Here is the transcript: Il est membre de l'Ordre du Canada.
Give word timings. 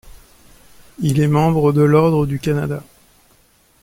Il 1.01 1.19
est 1.19 1.27
membre 1.27 1.73
de 1.73 1.83
l'Ordre 1.83 2.25
du 2.25 2.39
Canada. 2.39 2.81